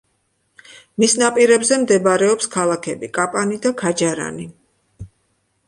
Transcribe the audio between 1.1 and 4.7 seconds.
ნაპირებზე მდებარეობს ქალაქები: კაპანი და ქაჯარანი.